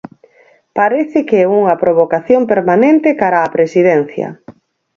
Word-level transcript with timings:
Parece 0.79 1.19
que 1.27 1.37
é 1.43 1.47
unha 1.59 1.79
provocación 1.83 2.41
permanente 2.51 3.17
cara 3.21 3.43
á 3.45 3.47
Presidencia. 3.55 4.27